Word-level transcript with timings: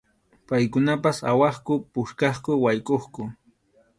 Paykunapas 0.47 1.17
awaqku, 1.31 1.73
puskaqku, 1.93 2.51
waykʼuqku. 2.63 3.21